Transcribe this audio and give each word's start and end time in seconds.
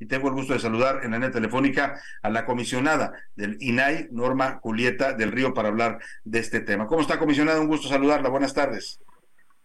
Y 0.00 0.06
tengo 0.06 0.28
el 0.28 0.34
gusto 0.34 0.54
de 0.54 0.58
saludar 0.58 1.04
en 1.04 1.12
la 1.12 1.18
línea 1.18 1.30
telefónica 1.30 2.00
a 2.22 2.30
la 2.30 2.44
comisionada 2.44 3.12
del 3.36 3.56
INAI, 3.60 4.08
Norma 4.10 4.58
Julieta 4.62 5.12
del 5.12 5.30
Río, 5.30 5.54
para 5.54 5.68
hablar 5.68 6.00
de 6.24 6.38
este 6.40 6.60
tema. 6.60 6.86
¿Cómo 6.86 7.02
está, 7.02 7.18
comisionada? 7.18 7.60
Un 7.60 7.68
gusto 7.68 7.86
saludarla. 7.86 8.30
Buenas 8.30 8.54
tardes. 8.54 8.98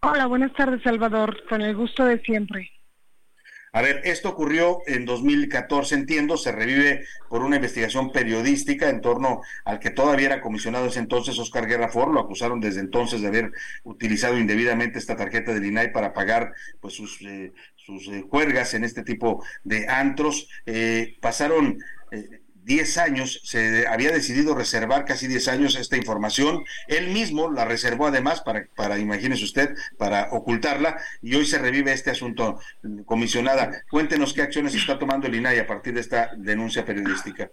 Hola, 0.01 0.27
buenas 0.27 0.53
tardes, 0.53 0.83
Salvador. 0.83 1.35
Con 1.49 1.61
el 1.61 1.75
gusto 1.75 2.05
de 2.05 2.19
siempre. 2.19 2.69
A 3.75 3.81
ver, 3.81 3.99
esto 4.05 4.29
ocurrió 4.29 4.83
en 4.87 5.03
2014, 5.03 5.95
entiendo, 5.95 6.37
se 6.37 6.53
revive 6.53 7.03
por 7.27 7.43
una 7.43 7.57
investigación 7.57 8.13
periodística 8.13 8.87
en 8.87 9.01
torno 9.01 9.41
al 9.65 9.79
que 9.79 9.89
todavía 9.89 10.27
era 10.27 10.39
comisionado 10.39 10.85
ese 10.85 10.99
entonces 10.99 11.37
Oscar 11.37 11.67
Guerra 11.67 11.89
Ford, 11.89 12.13
lo 12.13 12.21
acusaron 12.21 12.61
desde 12.61 12.79
entonces 12.79 13.19
de 13.19 13.27
haber 13.27 13.51
utilizado 13.83 14.37
indebidamente 14.37 14.97
esta 14.97 15.17
tarjeta 15.17 15.53
del 15.53 15.65
INAI 15.65 15.91
para 15.91 16.13
pagar 16.13 16.53
pues 16.79 16.93
sus, 16.93 17.21
eh, 17.23 17.51
sus 17.75 18.07
eh, 18.07 18.23
en 18.71 18.83
este 18.85 19.03
tipo 19.03 19.43
de 19.65 19.89
antros. 19.89 20.47
Eh, 20.65 21.17
pasaron 21.19 21.77
10 22.65 22.97
años, 22.97 23.41
se 23.43 23.87
había 23.87 24.11
decidido 24.11 24.55
reservar 24.55 25.05
casi 25.05 25.27
10 25.27 25.47
años 25.49 25.75
esta 25.75 25.97
información. 25.97 26.63
Él 26.87 27.09
mismo 27.09 27.51
la 27.51 27.63
reservó 27.63 28.07
además 28.07 28.41
para, 28.41 28.65
para, 28.75 28.97
imagínese 28.97 29.43
usted, 29.43 29.75
para 29.97 30.29
ocultarla 30.31 30.97
y 31.21 31.35
hoy 31.35 31.45
se 31.45 31.59
revive 31.59 31.93
este 31.93 32.11
asunto. 32.11 32.59
Comisionada, 33.05 33.83
cuéntenos 33.89 34.33
qué 34.33 34.41
acciones 34.41 34.73
está 34.73 34.97
tomando 34.97 35.27
el 35.27 35.35
INAI 35.35 35.59
a 35.59 35.67
partir 35.67 35.93
de 35.93 36.01
esta 36.01 36.31
denuncia 36.35 36.83
periodística. 36.83 37.51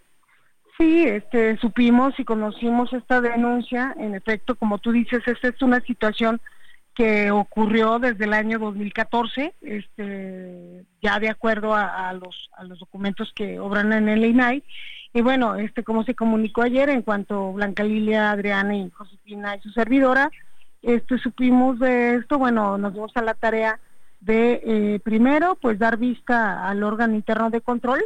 Sí, 0.78 1.04
este, 1.04 1.58
supimos 1.58 2.18
y 2.18 2.24
conocimos 2.24 2.92
esta 2.92 3.20
denuncia. 3.20 3.94
En 3.98 4.14
efecto, 4.14 4.56
como 4.56 4.78
tú 4.78 4.92
dices, 4.92 5.22
esta 5.26 5.48
es 5.48 5.60
una 5.60 5.80
situación 5.80 6.40
que 6.94 7.30
ocurrió 7.30 7.98
desde 7.98 8.24
el 8.24 8.34
año 8.34 8.58
2014, 8.58 9.54
este, 9.62 10.84
ya 11.00 11.18
de 11.18 11.30
acuerdo 11.30 11.74
a, 11.74 12.12
los, 12.12 12.50
a 12.56 12.64
los 12.64 12.78
documentos 12.78 13.32
que 13.34 13.58
obran 13.58 13.92
en 13.92 14.08
el 14.08 14.24
INAI, 14.24 14.62
y 15.14 15.20
bueno, 15.20 15.56
este 15.56 15.84
como 15.84 16.04
se 16.04 16.14
comunicó 16.14 16.62
ayer 16.62 16.88
en 16.88 17.02
cuanto 17.02 17.52
Blanca 17.52 17.84
Lilia, 17.84 18.30
Adriana 18.30 18.76
y 18.76 18.90
Josefina 18.90 19.56
y 19.56 19.60
su 19.60 19.70
servidora, 19.70 20.30
este 20.80 21.18
supimos 21.18 21.78
de 21.78 22.16
esto, 22.16 22.38
bueno, 22.38 22.78
nos 22.78 22.94
dimos 22.94 23.12
a 23.14 23.22
la 23.22 23.34
tarea 23.34 23.78
de 24.20 24.62
eh, 24.64 25.00
primero 25.00 25.56
pues 25.60 25.78
dar 25.78 25.96
vista 25.96 26.66
al 26.66 26.82
órgano 26.82 27.14
interno 27.14 27.50
de 27.50 27.60
control 27.60 28.02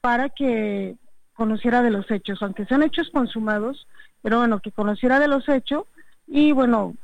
para 0.00 0.28
que 0.28 0.96
conociera 1.34 1.82
de 1.82 1.90
los 1.90 2.10
hechos, 2.10 2.42
aunque 2.42 2.64
son 2.66 2.82
hechos 2.82 3.10
consumados, 3.10 3.86
pero 4.22 4.38
bueno, 4.38 4.60
que 4.60 4.72
conociera 4.72 5.20
de 5.20 5.28
los 5.28 5.48
hechos 5.48 5.84
y 6.26 6.52
bueno, 6.52 6.94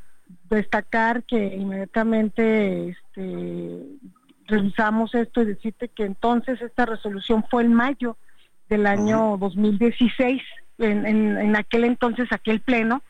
destacar 0.49 1.23
que 1.25 1.55
inmediatamente 1.55 2.91
este, 2.91 3.83
revisamos 4.47 5.15
esto 5.15 5.43
y 5.43 5.47
decirte 5.47 5.89
que 5.89 6.05
entonces 6.05 6.61
esta 6.61 6.87
resolución 6.87 7.45
fue 7.51 7.63
en 7.63 7.75
mayo 7.75 8.17
del 8.69 8.87
año 8.87 9.37
2016. 9.39 10.43
En, 10.79 11.07
en, 11.07 11.57
aquel 11.57 11.85
entonces, 11.85 12.29
aquel 12.33 12.61
pleno 12.61 13.03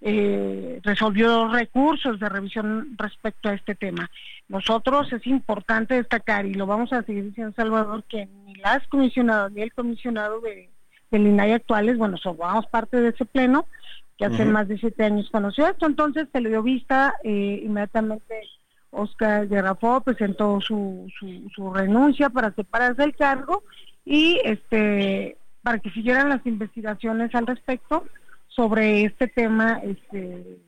eh, 0.00 0.80
resolvió 0.82 1.48
recursos 1.48 2.18
de 2.18 2.28
revisión 2.28 2.96
respecto 2.98 3.48
a 3.48 3.54
este 3.54 3.74
tema. 3.74 4.10
Nosotros 4.48 5.12
es 5.12 5.26
importante 5.26 5.94
destacar, 5.94 6.46
y 6.46 6.54
lo 6.54 6.66
vamos 6.66 6.92
a 6.92 7.02
seguir 7.02 7.24
diciendo, 7.24 7.52
Salvador, 7.54 8.04
que 8.08 8.26
ni 8.46 8.54
las 8.56 8.86
comisionadas 8.88 9.52
ni 9.52 9.62
el 9.62 9.72
comisionado 9.72 10.40
de, 10.40 10.70
del 11.10 11.26
INAI 11.26 11.52
actuales, 11.52 11.98
bueno, 11.98 12.16
somos 12.16 12.66
parte 12.66 12.96
de 12.96 13.10
ese 13.10 13.24
pleno, 13.24 13.66
que 14.20 14.26
hace 14.26 14.44
más 14.44 14.68
de 14.68 14.76
siete 14.76 15.04
años 15.04 15.30
conoció 15.32 15.66
esto, 15.66 15.86
entonces 15.86 16.28
se 16.30 16.42
le 16.42 16.50
dio 16.50 16.62
vista, 16.62 17.14
eh, 17.24 17.62
inmediatamente 17.64 18.42
Oscar 18.90 19.48
Guerrafó 19.48 20.02
presentó 20.02 20.60
su, 20.60 21.10
su, 21.18 21.48
su 21.54 21.72
renuncia 21.72 22.28
para 22.28 22.52
separarse 22.52 23.00
del 23.00 23.16
cargo 23.16 23.64
y 24.04 24.38
este 24.44 25.38
para 25.62 25.78
que 25.78 25.90
siguieran 25.90 26.28
las 26.28 26.44
investigaciones 26.44 27.34
al 27.34 27.46
respecto 27.46 28.04
sobre 28.48 29.04
este 29.04 29.26
tema 29.26 29.80
este 29.82 30.58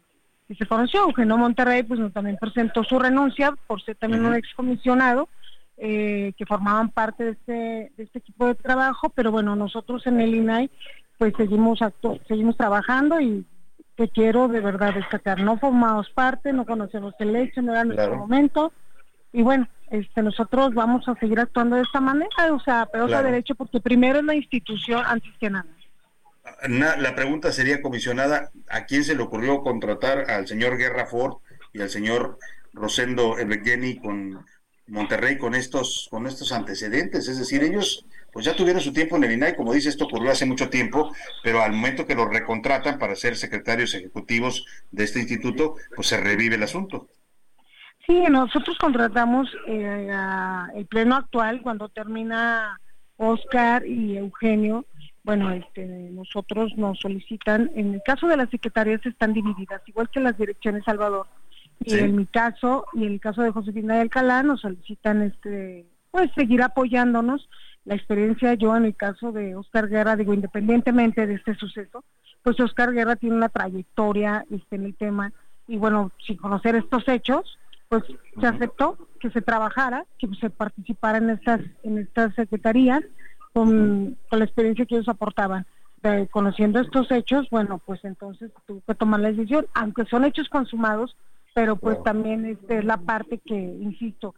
que 0.48 0.54
se 0.54 0.66
conoció. 0.66 1.02
Eugenio 1.02 1.36
Monterrey 1.36 1.82
pues 1.82 2.00
también 2.14 2.38
presentó 2.40 2.82
su 2.84 2.98
renuncia 2.98 3.52
por 3.66 3.82
ser 3.82 3.96
también 3.96 4.24
un 4.24 4.34
excomisionado 4.34 5.28
eh, 5.76 6.32
que 6.38 6.46
formaban 6.46 6.88
parte 6.88 7.24
de 7.24 7.30
este, 7.32 7.92
de 7.98 8.02
este 8.04 8.20
equipo 8.20 8.46
de 8.46 8.54
trabajo, 8.54 9.10
pero 9.10 9.30
bueno, 9.30 9.56
nosotros 9.56 10.06
en 10.06 10.20
el 10.22 10.34
INAI 10.34 10.70
pues 11.22 11.34
seguimos 11.36 11.78
seguimos 12.26 12.56
trabajando 12.56 13.20
y 13.20 13.46
te 13.94 14.08
quiero 14.08 14.48
de 14.48 14.58
verdad 14.58 14.92
destacar, 14.92 15.40
no 15.40 15.56
formamos 15.56 16.10
parte, 16.10 16.52
no 16.52 16.66
conocemos 16.66 17.14
el 17.20 17.36
hecho, 17.36 17.62
no 17.62 17.70
era 17.70 17.84
nuestro 17.84 18.16
momento, 18.16 18.72
y 19.32 19.42
bueno, 19.42 19.68
este, 19.92 20.20
nosotros 20.20 20.74
vamos 20.74 21.06
a 21.06 21.14
seguir 21.20 21.38
actuando 21.38 21.76
de 21.76 21.82
esta 21.82 22.00
manera, 22.00 22.52
o 22.52 22.58
sea, 22.58 22.88
pero 22.90 23.06
claro. 23.06 23.30
derecho, 23.30 23.54
porque 23.54 23.78
primero 23.78 24.18
es 24.18 24.24
la 24.24 24.34
institución 24.34 25.04
antes 25.06 25.30
que 25.38 25.48
nada. 25.48 25.68
La 26.98 27.14
pregunta 27.14 27.52
sería, 27.52 27.80
comisionada, 27.80 28.50
¿a 28.68 28.84
quién 28.86 29.04
se 29.04 29.14
le 29.14 29.22
ocurrió 29.22 29.62
contratar 29.62 30.28
al 30.28 30.48
señor 30.48 30.76
Guerra 30.76 31.06
Ford 31.06 31.36
y 31.72 31.82
al 31.82 31.88
señor 31.88 32.36
Rosendo 32.72 33.38
Ebegeni 33.38 34.00
con 34.00 34.44
Monterrey 34.88 35.38
con 35.38 35.54
estos, 35.54 36.08
con 36.10 36.26
estos 36.26 36.50
antecedentes? 36.50 37.28
Es 37.28 37.38
decir, 37.38 37.62
ellos 37.62 38.04
pues 38.32 38.47
ya 38.47 38.56
tuvieron 38.56 38.81
su 38.81 38.93
tiempo 38.93 39.16
en 39.16 39.25
el 39.25 39.32
INAI, 39.32 39.54
como 39.54 39.75
dice, 39.75 39.91
esto 39.91 40.06
ocurrió 40.06 40.31
hace 40.31 40.47
mucho 40.47 40.70
tiempo, 40.70 41.12
pero 41.43 41.62
al 41.62 41.72
momento 41.72 42.06
que 42.06 42.15
los 42.15 42.28
recontratan 42.28 42.98
para 42.98 43.15
ser 43.15 43.37
secretarios 43.37 43.94
ejecutivos 43.94 44.65
de 44.91 45.04
este 45.04 45.20
instituto, 45.20 45.75
pues 45.94 46.09
se 46.09 46.16
revive 46.16 46.56
el 46.56 46.62
asunto. 46.62 47.09
Sí, 48.06 48.20
nosotros 48.31 48.76
contratamos 48.78 49.48
eh, 49.69 50.10
a 50.12 50.70
el 50.75 50.87
pleno 50.87 51.15
actual 51.15 51.62
cuando 51.62 51.88
termina 51.88 52.81
Oscar 53.16 53.87
y 53.87 54.16
Eugenio. 54.16 54.87
Bueno, 55.22 55.53
este, 55.53 55.84
nosotros 55.87 56.72
nos 56.76 56.99
solicitan, 56.99 57.70
en 57.76 57.94
el 57.94 58.03
caso 58.04 58.26
de 58.26 58.37
las 58.37 58.50
secretarías 58.50 59.04
están 59.06 59.32
divididas, 59.32 59.82
igual 59.87 60.10
que 60.10 60.19
las 60.19 60.37
direcciones 60.37 60.84
Salvador. 60.84 61.28
Y 61.84 61.91
sí. 61.91 61.99
en 61.99 62.16
mi 62.16 62.26
caso, 62.26 62.87
y 62.93 63.04
en 63.04 63.12
el 63.12 63.20
caso 63.20 63.43
de 63.43 63.50
Josefina 63.50 63.94
de 63.94 64.00
Alcalá, 64.00 64.43
nos 64.43 64.62
solicitan 64.62 65.22
este, 65.22 65.87
pues 66.10 66.31
seguir 66.34 66.62
apoyándonos. 66.62 67.49
La 67.84 67.94
experiencia, 67.94 68.54
yo 68.54 68.76
en 68.76 68.84
el 68.84 68.94
caso 68.94 69.32
de 69.32 69.56
Oscar 69.56 69.88
Guerra, 69.88 70.16
digo, 70.16 70.34
independientemente 70.34 71.26
de 71.26 71.34
este 71.34 71.54
suceso, 71.54 72.04
pues 72.43 72.59
Oscar 72.60 72.93
Guerra 72.93 73.16
tiene 73.16 73.37
una 73.37 73.48
trayectoria 73.48 74.44
este, 74.50 74.76
en 74.76 74.84
el 74.84 74.94
tema, 74.94 75.32
y 75.66 75.78
bueno, 75.78 76.12
sin 76.25 76.37
conocer 76.37 76.76
estos 76.76 77.06
hechos, 77.09 77.59
pues 77.88 78.04
se 78.41 78.47
aceptó 78.47 78.97
que 79.20 79.31
se 79.31 79.43
trabajara, 79.43 80.06
que 80.19 80.28
se 80.41 80.50
participara 80.50 81.19
en 81.19 81.31
estas 81.31 81.60
en 81.82 81.98
estas 81.98 82.34
secretarías 82.34 83.03
con, 83.53 84.16
con 84.31 84.38
la 84.38 84.44
experiencia 84.44 84.87
que 84.87 84.94
ellos 84.97 85.09
aportaban. 85.09 85.66
De, 86.03 86.26
conociendo 86.28 86.81
estos 86.81 87.10
hechos, 87.12 87.49
bueno, 87.50 87.81
pues 87.84 88.04
entonces 88.04 88.50
tuvo 88.66 88.81
que 88.87 88.94
tomar 88.94 89.20
la 89.20 89.31
decisión, 89.31 89.66
aunque 89.75 90.04
son 90.06 90.25
hechos 90.25 90.49
consumados, 90.49 91.16
pero 91.54 91.76
pues 91.76 92.03
también 92.03 92.44
este, 92.47 92.78
es 92.78 92.84
la 92.84 92.97
parte 92.97 93.38
que, 93.44 93.54
insisto, 93.54 94.34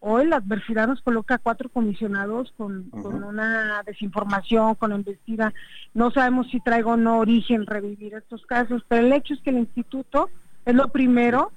hoy 0.00 0.26
la 0.26 0.36
adversidad 0.36 0.88
nos 0.88 1.00
coloca 1.02 1.36
a 1.36 1.38
cuatro 1.38 1.68
comisionados 1.68 2.52
con, 2.56 2.78
uh 2.78 2.82
-huh. 2.90 3.02
con 3.02 3.22
una 3.22 3.82
desinformación, 3.86 4.74
con 4.74 4.92
embestida. 4.92 5.52
No 5.94 6.10
sabemos 6.10 6.48
si 6.50 6.60
traigo 6.60 6.92
o 6.92 6.96
no 6.96 7.18
origen 7.18 7.66
revivir 7.66 8.14
estos 8.14 8.44
casos, 8.46 8.82
pero 8.88 9.06
el 9.06 9.12
hecho 9.12 9.34
es 9.34 9.40
que 9.42 9.50
el 9.50 9.58
instituto 9.58 10.30
es 10.64 10.74
lo 10.74 10.88
primero 10.88 11.52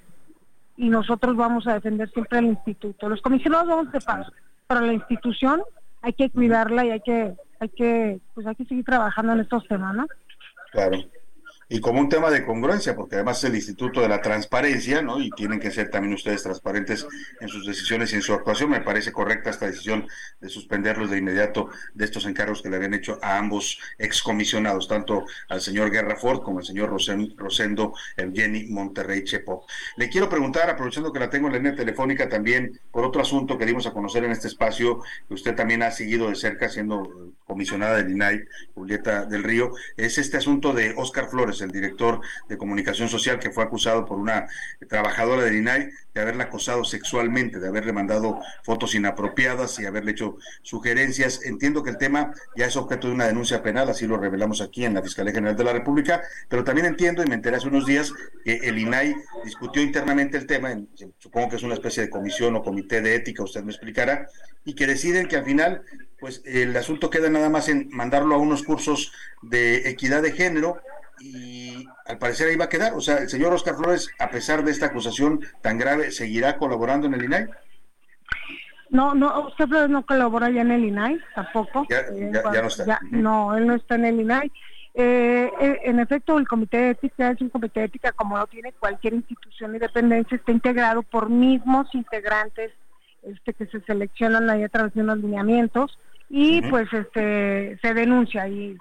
y 0.78 0.90
nosotros 0.90 1.36
vamos 1.36 1.68
a 1.68 1.74
defender 1.74 2.10
siempre 2.12 2.40
al 2.40 2.46
instituto. 2.46 3.10
Los 3.10 3.22
comisionados 3.22 3.68
vamos 3.68 3.92
de 3.92 4.02
paso, 4.02 4.32
pero 4.68 4.82
la 4.82 4.94
institución 4.94 5.62
hay 6.02 6.14
que 6.14 6.30
cuidarla 6.30 6.86
y 6.86 6.92
hay 6.92 7.02
que, 7.02 7.36
hay 7.60 7.70
que, 7.70 8.20
pues 8.34 8.46
hay 8.46 8.56
que 8.56 8.66
seguir 8.66 8.84
trabajando 8.84 9.34
en 9.34 9.40
estos 9.40 9.66
temas, 9.68 9.96
¿no? 9.96 10.08
Claro. 10.72 10.98
Y 11.74 11.82
como 11.82 12.00
un 12.00 12.08
tema 12.08 12.30
de 12.30 12.46
congruencia, 12.46 12.96
porque 12.96 13.16
además 13.16 13.40
es 13.40 13.46
el 13.46 13.56
Instituto 13.56 14.00
de 14.00 14.08
la 14.08 14.22
Transparencia, 14.22 15.02
¿no? 15.02 15.20
Y 15.20 15.32
tienen 15.32 15.60
que 15.60 15.72
ser 15.72 15.90
también 15.90 16.14
ustedes 16.14 16.44
transparentes 16.44 17.08
en 17.42 17.48
sus 17.48 17.66
decisiones 17.66 18.14
y 18.14 18.18
en 18.18 18.22
su 18.22 18.32
actuación. 18.32 18.70
Me 18.70 18.82
parece 18.82 19.12
correcta 19.12 19.50
esta 19.50 19.66
decisión 19.66 20.08
de 20.40 20.50
suspenderlos 20.50 21.10
de 21.10 21.18
inmediato 21.18 21.70
de 21.96 22.06
estos 22.06 22.28
encargos 22.28 22.62
que 22.62 22.70
le 22.70 22.76
habían 22.76 22.94
hecho 22.94 23.18
a 23.24 23.40
ambos 23.40 23.80
excomisionados, 23.98 24.88
tanto 24.88 25.26
al 25.50 25.62
señor 25.62 25.90
Guerra 25.90 26.16
Ford 26.16 26.44
como 26.44 26.60
al 26.60 26.64
señor 26.64 26.92
Rosendo 26.92 27.96
Evgeny 28.18 28.68
Monterrey 28.68 29.24
Chepo. 29.24 29.66
Le 29.98 30.10
quiero 30.10 30.30
preguntar, 30.30 30.70
aprovechando 30.70 31.12
que 31.12 31.20
la 31.20 31.32
tengo 31.32 31.48
en 31.48 31.54
la 31.54 31.58
línea 31.58 31.76
telefónica 31.76 32.30
también, 32.30 32.80
por 32.92 33.04
otro 33.04 33.24
asunto 33.24 33.58
que 33.58 33.66
dimos 33.66 33.88
a 33.88 33.94
conocer 33.94 34.24
en 34.24 34.32
este 34.32 34.48
espacio, 34.48 35.02
que 35.28 35.34
usted 35.34 35.56
también 35.56 35.82
ha 35.82 35.90
seguido 35.90 36.30
de 36.30 36.36
cerca 36.36 36.70
siendo 36.70 37.34
comisionada 37.48 37.98
del 37.98 38.12
INAI, 38.12 38.44
Julieta 38.76 39.26
del 39.26 39.44
Río, 39.44 39.72
es 39.98 40.20
este 40.20 40.38
asunto 40.38 40.72
de 40.74 40.94
Oscar 40.96 41.30
Flores, 41.32 41.63
el 41.64 41.72
director 41.72 42.22
de 42.48 42.58
comunicación 42.58 43.10
social 43.10 43.40
que 43.40 43.52
fue 43.52 43.64
acusado 43.64 44.06
por 44.06 44.20
una 44.20 44.48
trabajadora 44.88 45.44
del 45.44 45.56
INAI 45.56 45.90
de 46.14 46.22
haberla 46.22 46.46
acosado 46.46 46.84
sexualmente, 46.84 47.60
de 47.60 47.68
haberle 47.68 47.94
mandado 47.94 48.40
fotos 48.64 48.94
inapropiadas 48.96 49.80
y 49.80 49.86
haberle 49.86 50.12
hecho 50.12 50.38
sugerencias. 50.62 51.44
Entiendo 51.44 51.84
que 51.84 51.90
el 51.90 51.98
tema 51.98 52.34
ya 52.56 52.66
es 52.66 52.76
objeto 52.78 53.08
de 53.08 53.14
una 53.14 53.28
denuncia 53.28 53.64
penal, 53.64 53.90
así 53.90 54.06
lo 54.06 54.18
revelamos 54.18 54.62
aquí 54.62 54.86
en 54.86 54.94
la 54.94 55.02
Fiscalía 55.02 55.34
General 55.34 55.56
de 55.56 55.64
la 55.64 55.74
República, 55.74 56.22
pero 56.50 56.64
también 56.64 56.86
entiendo 56.86 57.24
y 57.24 57.28
me 57.28 57.36
enteré 57.36 57.58
hace 57.58 57.68
unos 57.68 57.86
días 57.86 58.14
que 58.44 58.58
el 58.58 58.78
INAI 58.78 59.16
discutió 59.44 59.82
internamente 59.82 60.38
el 60.38 60.46
tema, 60.46 60.78
supongo 61.18 61.50
que 61.50 61.56
es 61.56 61.64
una 61.64 61.74
especie 61.74 62.04
de 62.04 62.10
comisión 62.10 62.56
o 62.56 62.64
comité 62.64 63.02
de 63.02 63.16
ética, 63.16 63.44
usted 63.44 63.64
me 63.64 63.72
explicará, 63.72 64.28
y 64.66 64.76
que 64.76 64.88
deciden 64.88 65.28
que 65.28 65.36
al 65.36 65.46
final 65.46 65.82
pues 66.20 66.42
el 66.46 66.76
asunto 66.78 67.10
queda 67.10 67.30
nada 67.30 67.50
más 67.50 67.68
en 67.68 67.90
mandarlo 67.92 68.36
a 68.36 68.38
unos 68.38 68.64
cursos 68.64 69.12
de 69.42 69.90
equidad 69.90 70.22
de 70.22 70.32
género 70.32 70.78
y 71.24 71.88
al 72.06 72.18
parecer 72.18 72.50
ahí 72.50 72.58
va 72.58 72.66
a 72.66 72.70
quedar. 72.70 72.94
O 72.94 73.02
sea, 73.02 73.18
el 73.18 73.30
señor 73.30 73.54
Oscar 73.54 73.76
Flores, 73.76 74.10
a 74.20 74.30
pesar 74.30 74.64
de 74.64 74.72
esta 74.72 74.88
acusación 74.88 75.40
tan 75.62 75.78
grave, 75.78 76.12
¿seguirá 76.12 76.58
colaborando 76.58 77.08
en 77.08 77.14
el 77.14 77.24
INAI? 77.24 77.48
No, 78.90 79.16
no, 79.16 79.48
Oscar 79.48 79.70
Flores 79.70 79.90
no 79.90 80.06
colabora 80.06 80.50
ya 80.50 80.62
en 80.62 80.72
el 80.72 80.84
INAI, 80.84 81.20
tampoco. 81.34 81.88
Ya, 81.90 82.00
eh, 82.00 82.32
no 82.32 82.68
está. 82.68 83.00
No, 83.10 83.56
él 83.56 83.66
no 83.66 83.76
está 83.76 83.96
en 83.96 84.06
el 84.06 84.20
INAI. 84.20 84.52
Eh, 84.96 85.50
eh, 85.60 85.80
en 85.86 86.00
efecto, 86.00 86.38
el 86.38 86.48
Comité 86.48 86.78
de 86.78 86.90
Ética 86.92 87.32
es 87.32 87.42
un 87.42 87.50
comité 87.50 87.80
de 87.80 87.86
ética 87.88 88.12
como 88.12 88.38
lo 88.38 88.46
tiene 88.46 88.74
cualquier 88.74 89.16
institución 89.16 89.76
y 89.76 89.80
dependencia, 89.80 90.36
está 90.36 90.52
integrado 90.52 91.02
por 91.02 91.30
mismos 91.30 91.88
integrantes 91.96 92.72
este, 93.24 93.54
que 93.54 93.66
se 93.66 93.82
seleccionan 93.82 94.48
ahí 94.52 94.62
a 94.62 94.70
través 94.70 94.94
de 94.94 95.02
unos 95.02 95.18
lineamientos 95.18 95.98
y 96.30 96.62
pues 96.70 96.92
este 96.94 97.80
se 97.82 97.94
denuncia 97.96 98.48
y 98.48 98.78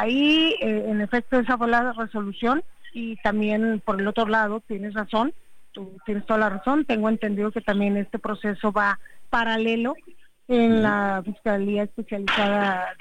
ahí 0.00 0.56
eh, 0.60 0.86
en 0.88 1.00
efecto 1.00 1.38
esa 1.38 1.56
fue 1.58 1.68
la 1.68 1.92
resolución 1.92 2.62
y 2.92 3.16
también 3.16 3.80
por 3.84 4.00
el 4.00 4.06
otro 4.06 4.26
lado 4.26 4.60
tienes 4.60 4.94
razón 4.94 5.32
tú 5.72 5.96
tienes 6.04 6.24
toda 6.26 6.38
la 6.38 6.50
razón. 6.50 6.84
Tengo 6.84 7.08
entendido 7.08 7.50
que 7.50 7.60
también 7.60 7.96
este 7.96 8.18
proceso 8.18 8.72
va 8.72 8.98
paralelo 9.30 9.94
en 10.48 10.82
la 10.82 11.22
fiscalía 11.24 11.84
especializada 11.84 12.94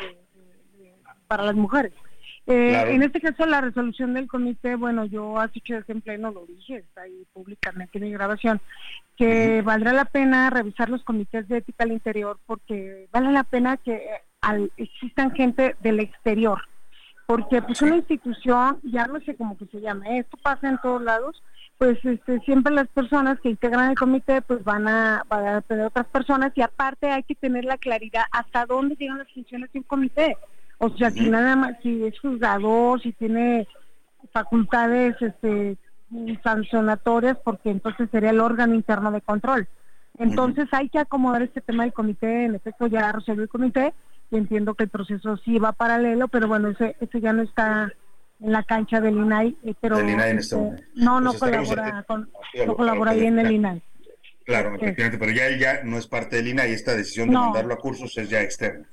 para 1.28 1.44
las 1.44 1.56
mujeres. 1.56 1.94
Eh, 2.48 2.96
en 2.96 3.04
este 3.04 3.22
caso 3.22 3.46
la 3.46 3.62
resolución 3.62 4.16
del 4.16 4.28
comité 4.28 4.76
bueno 4.76 5.06
yo 5.06 5.40
hace 5.40 5.62
días 5.64 5.88
en 5.88 6.02
pleno 6.02 6.32
lo 6.32 6.48
dije 6.48 6.78
está 6.78 7.04
ahí 7.04 7.24
públicamente 7.34 8.00
en 8.00 8.06
mi 8.06 8.12
grabación 8.12 8.60
que 9.16 9.62
valdrá 9.62 9.94
la 9.94 10.06
pena 10.06 10.50
revisar 10.50 10.90
los 10.90 11.04
comités 11.04 11.48
de 11.48 11.58
ética 11.58 11.84
al 11.84 11.92
interior 11.92 12.40
porque 12.48 13.08
vale 13.12 13.32
la 13.32 13.44
pena 13.44 13.78
que 13.78 14.02
al, 14.42 14.72
existan 14.78 15.36
gente 15.36 15.76
del 15.82 16.00
exterior, 16.00 16.62
porque 17.32 17.62
pues 17.62 17.82
una 17.82 17.96
institución, 17.96 18.80
ya 18.84 19.08
no 19.08 19.22
sé 19.22 19.38
cómo 19.38 19.58
que 19.58 19.66
se 19.68 19.80
llama, 19.80 20.18
esto 20.18 20.36
pasa 20.44 20.68
en 20.68 20.78
todos 20.80 21.02
lados, 21.02 21.42
pues 21.78 21.98
este, 22.04 22.42
siempre 22.42 22.74
las 22.74 22.90
personas 22.90 23.40
que 23.40 23.52
integran 23.52 23.92
el 23.92 23.96
comité 23.96 24.42
pues 24.42 24.62
van 24.66 24.86
a, 24.90 25.24
van 25.30 25.48
a 25.48 25.62
tener 25.62 25.86
otras 25.86 26.08
personas 26.08 26.52
y 26.56 26.62
aparte 26.62 27.10
hay 27.10 27.24
que 27.24 27.36
tener 27.36 27.64
la 27.64 27.78
claridad 27.78 28.24
hasta 28.34 28.66
dónde 28.66 28.98
llegan 28.98 29.20
las 29.20 29.32
funciones 29.32 29.72
de 29.72 29.80
un 29.80 29.84
comité. 29.84 30.36
O 30.78 30.90
sea, 30.90 31.10
si 31.10 31.30
nada 31.30 31.56
más, 31.56 31.78
si 31.82 32.04
es 32.04 32.20
juzgador, 32.20 33.02
si 33.02 33.14
tiene 33.14 33.66
facultades 34.34 35.16
este, 35.22 35.78
sancionatorias 36.44 37.38
porque 37.46 37.70
entonces 37.70 38.10
sería 38.12 38.32
el 38.32 38.42
órgano 38.42 38.76
interno 38.76 39.10
de 39.10 39.22
control. 39.22 39.70
Entonces 40.18 40.68
hay 40.74 40.90
que 40.90 41.00
acomodar 41.00 41.44
este 41.44 41.62
tema 41.62 41.84
del 41.84 41.94
comité, 41.94 42.44
en 42.44 42.56
efecto 42.56 42.88
ya 42.88 43.10
resolvió 43.10 43.44
el 43.44 43.50
comité 43.50 43.94
y 44.32 44.38
entiendo 44.38 44.74
que 44.76 44.86
el 44.86 44.90
proceso 44.90 45.38
sí 45.38 45.60
va 45.60 45.74
paralelo, 45.74 46.30
pero 46.30 46.48
bueno, 46.48 46.70
ese, 46.70 46.96
ese 47.02 47.20
ya 47.20 47.34
no 47.34 47.44
está 47.44 47.92
en 48.40 48.52
la 48.52 48.64
cancha 48.64 49.02
del 49.02 49.18
INAI, 49.18 49.58
eh, 49.64 49.76
pero 49.80 50.00
este 50.00 50.56
no, 50.96 51.20
no 51.20 51.34
colabora, 51.34 52.04
con, 52.08 52.32
no 52.66 52.76
colabora 52.76 53.14
bien 53.14 53.38
el 53.38 53.52
INAI. 53.52 53.82
Claro, 54.46 54.76
efectivamente, 54.76 55.18
pero 55.20 55.32
ya 55.32 55.48
él 55.48 55.60
ya 55.60 55.84
no 55.84 55.98
es 55.98 56.08
parte 56.08 56.38
del 56.38 56.48
INAI, 56.48 56.72
esta 56.72 56.96
decisión 56.96 57.30
de 57.30 57.36
mandarlo 57.36 57.74
a 57.74 57.78
cursos 57.78 58.18
es 58.18 58.30
ya 58.30 58.42
externa. 58.42 58.88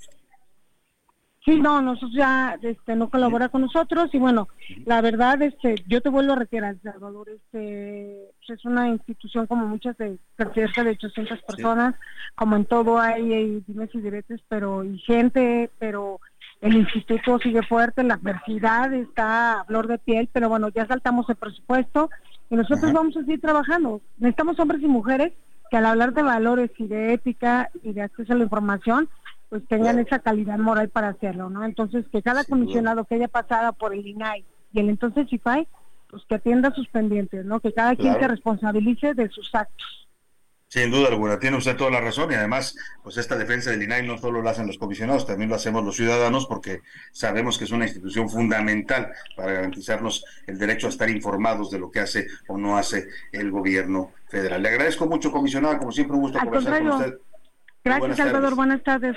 Sí, 1.49 1.59
no, 1.59 1.81
nosotros 1.81 2.13
ya 2.13 2.59
este, 2.61 2.95
no 2.95 3.09
colabora 3.09 3.49
con 3.49 3.63
nosotros 3.63 4.11
y 4.13 4.19
bueno, 4.19 4.49
la 4.85 5.01
verdad, 5.01 5.41
este, 5.41 5.77
yo 5.87 6.03
te 6.03 6.11
vuelvo 6.11 6.35
a 6.35 6.37
reiterar, 6.37 6.77
Salvador, 6.83 7.31
este, 7.31 8.19
pues, 8.37 8.59
es 8.59 8.67
una 8.67 8.89
institución 8.89 9.47
como 9.47 9.67
muchas 9.67 9.97
de 9.97 10.19
cerca 10.37 10.85
de 10.85 10.91
800 10.91 11.41
personas, 11.41 11.95
como 12.35 12.55
en 12.57 12.67
todo 12.67 12.99
hay, 12.99 13.33
hay 13.33 13.65
dimes 13.67 13.89
y 13.95 14.01
diretes, 14.03 14.43
pero 14.47 14.85
y 14.85 14.99
gente, 14.99 15.71
pero 15.79 16.21
el 16.61 16.77
instituto 16.77 17.39
sigue 17.39 17.63
fuerte, 17.63 18.03
la 18.03 18.15
adversidad 18.15 18.93
está 18.93 19.61
a 19.61 19.65
flor 19.65 19.87
de 19.87 19.97
piel, 19.97 20.29
pero 20.31 20.51
bueno, 20.51 20.69
ya 20.69 20.87
saltamos 20.87 21.31
el 21.31 21.37
presupuesto 21.37 22.11
y 22.51 22.57
nosotros 22.57 22.93
vamos 22.93 23.17
a 23.17 23.21
seguir 23.21 23.41
trabajando. 23.41 24.03
Necesitamos 24.19 24.61
hombres 24.61 24.83
y 24.83 24.87
mujeres 24.87 25.33
que 25.71 25.79
al 25.79 25.87
hablar 25.87 26.13
de 26.13 26.23
valores 26.23 26.71
y 26.79 26.87
de 26.87 27.15
ética 27.15 27.71
y 27.83 27.95
de 27.95 28.03
acceso 28.03 28.35
a 28.35 28.37
la 28.37 28.45
información, 28.45 29.09
pues 29.49 29.67
tengan 29.67 29.99
esa 29.99 30.19
calidad 30.19 30.59
moral 30.59 30.89
para 30.91 31.09
hacerlo, 31.09 31.49
¿no? 31.51 31.65
Entonces, 31.65 32.05
que 32.13 32.23
cada 32.23 32.45
comisionado 32.45 33.05
que 33.05 33.17
haya 33.17 33.29
pasado 33.29 33.73
por 33.73 33.95
el 33.95 34.07
INAI 34.07 34.45
y 34.73 34.81
el 34.81 34.91
entonces 34.91 35.33
IFAI, 35.33 35.67
pues 36.11 36.23
que 36.29 36.35
atienda 36.35 36.73
sus 36.75 36.89
pendientes, 36.89 37.45
¿no? 37.45 37.61
Que 37.61 37.73
cada 37.73 37.97
quien 37.97 38.15
se 38.15 38.29
responsabilice 38.29 39.15
de 39.15 39.29
sus 39.31 39.55
actos. 39.55 40.09
Sin 40.71 40.91
duda 40.91 41.09
alguna, 41.09 41.39
tiene 41.39 41.57
usted 41.57 41.77
toda 41.77 41.91
la 41.91 42.03
razón 42.03 42.31
y 42.31 42.35
además, 42.35 42.77
pues 43.03 43.17
esta 43.17 43.39
defensa 43.39 43.71
del 43.71 43.83
INAI 43.83 44.07
no 44.07 44.19
solo 44.19 44.43
lo 44.43 44.51
hacen 44.51 44.67
los 44.67 44.77
comisionados, 44.77 45.27
también 45.27 45.49
lo 45.49 45.57
hacemos 45.57 45.83
los 45.83 45.97
ciudadanos 45.97 46.45
porque 46.45 46.83
sabemos 47.11 47.57
que 47.57 47.65
es 47.65 47.71
una 47.71 47.87
institución 47.87 48.29
fundamental 48.29 49.11
para 49.35 49.53
garantizarnos 49.53 50.23
el 50.47 50.59
derecho 50.59 50.87
a 50.87 50.91
estar 50.91 51.09
informados 51.09 51.71
de 51.71 51.79
lo 51.79 51.91
que 51.91 52.01
hace 52.01 52.27
o 52.49 52.59
no 52.59 52.77
hace 52.77 53.09
el 53.33 53.51
gobierno 53.51 54.13
federal. 54.29 54.63
Le 54.63 54.69
agradezco 54.69 55.07
mucho, 55.07 55.33
comisionada, 55.33 55.79
como 55.79 55.91
siempre 55.91 56.17
un 56.17 56.23
gusto 56.23 56.39
conversar 56.39 56.83
con 56.83 56.89
usted. 56.89 57.19
Gracias, 57.83 58.17
Salvador. 58.19 58.55
Buenas 58.55 58.83
tardes. 58.83 59.17